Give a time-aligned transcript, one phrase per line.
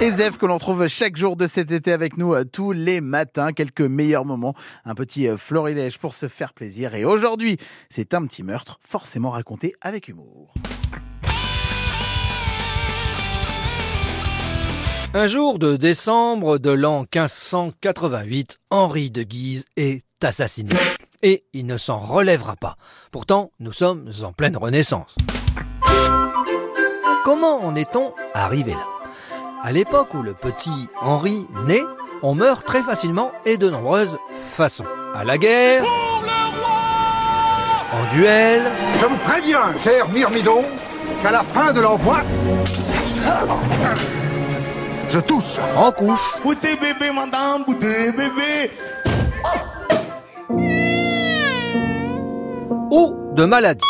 [0.00, 3.00] Et Zef que l'on trouve chaque jour de cet été avec nous euh, tous les
[3.00, 3.52] matins.
[3.52, 6.94] Quelques meilleurs moments, un petit euh, florilège pour se faire plaisir.
[6.94, 7.56] Et aujourd'hui,
[7.90, 10.54] c'est un petit meurtre forcément raconté avec humour.
[15.14, 20.76] Un jour de décembre de l'an 1588, Henri de Guise est assassiné.
[21.22, 22.76] Et il ne s'en relèvera pas.
[23.10, 25.16] Pourtant, nous sommes en pleine Renaissance.
[27.24, 28.97] Comment en est-on arrivé là?
[29.62, 31.82] À l'époque où le petit Henri naît,
[32.22, 34.16] on meurt très facilement et de nombreuses
[34.52, 34.84] façons.
[35.16, 35.82] À la guerre,
[37.92, 38.62] en duel,
[39.00, 40.64] Je vous préviens, cher Myrmidon,
[41.22, 42.18] qu'à la fin de l'envoi,
[45.08, 45.58] je tousse.
[45.76, 48.70] en couche, bébé, madame, bébé.
[52.90, 53.84] ou de maladie.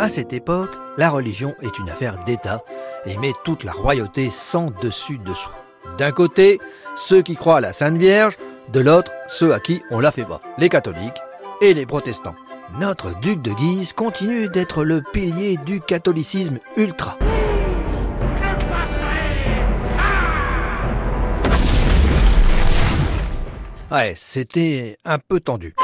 [0.00, 2.62] À cette époque, la religion est une affaire d'État
[3.04, 5.50] et met toute la royauté sans dessus-dessous.
[5.98, 6.60] D'un côté,
[6.94, 8.36] ceux qui croient à la Sainte Vierge,
[8.72, 11.20] de l'autre, ceux à qui on la fait pas, les catholiques
[11.60, 12.36] et les protestants.
[12.78, 17.18] Notre duc de Guise continue d'être le pilier du catholicisme ultra.
[23.90, 25.74] Ouais, c'était un peu tendu.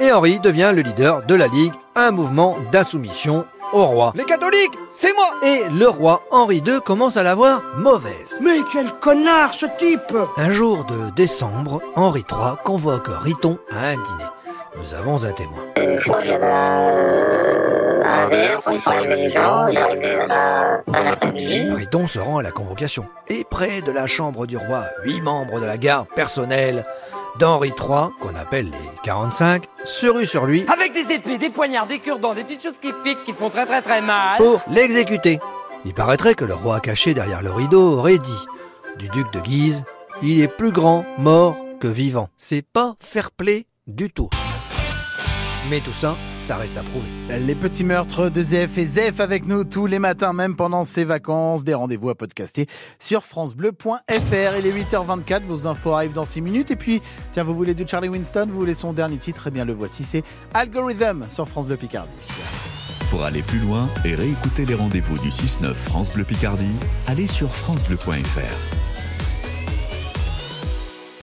[0.00, 4.12] Et Henri devient le leader de la Ligue, un mouvement d'insoumission au roi.
[4.14, 8.40] Les catholiques, c'est moi Et le roi Henri II commence à la voir mauvaise.
[8.40, 13.94] Mais quel connard ce type Un jour de décembre, Henri III convoque Riton à un
[13.94, 14.30] dîner.
[14.80, 15.64] Nous avons un témoin.
[21.74, 23.06] Riton se rend à la convocation.
[23.26, 26.84] Et près de la chambre du roi, huit membres de la garde personnelle
[27.38, 31.86] d'Henri III, qu'on appelle les 45, se ruent sur lui Avec des épées, des poignards,
[31.86, 34.38] des cure-dents, des petites choses qui piquent, qui font très très très mal.
[34.38, 35.38] pour l'exécuter.
[35.84, 38.46] Il paraîtrait que le roi caché derrière le rideau aurait dit
[38.98, 39.84] du duc de Guise,
[40.22, 42.28] il est plus grand mort que vivant.
[42.36, 44.28] C'est pas fair play du tout.
[45.70, 46.16] Mais tout ça,
[46.48, 47.44] ça reste à prouver.
[47.46, 51.04] Les petits meurtres de Zef et Zef avec nous tous les matins, même pendant ses
[51.04, 51.62] vacances.
[51.62, 52.66] Des rendez-vous à podcaster
[52.98, 54.56] sur FranceBleu.fr.
[54.58, 56.70] Il est 8h24, vos infos arrivent dans 6 minutes.
[56.70, 59.66] Et puis, tiens, vous voulez du Charlie Winston Vous voulez son dernier titre Eh bien,
[59.66, 60.22] le voici, c'est
[60.54, 62.08] Algorithm sur France Bleu Picardie.
[63.10, 66.64] Pour aller plus loin et réécouter les rendez-vous du 6-9 France Bleu Picardie,
[67.06, 68.97] allez sur FranceBleu.fr.